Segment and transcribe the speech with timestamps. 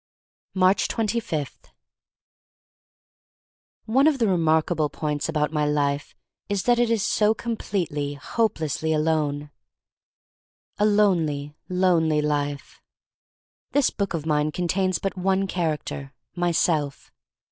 [0.55, 1.65] / Aatcb 25*
[3.85, 6.15] ONE of the remarkable points about my life
[6.49, 9.51] is that it is so completely, hopelessly alone—
[10.79, 12.81] a lonely, lonely life.
[13.73, 17.11] This book of mine contains but one character— myself.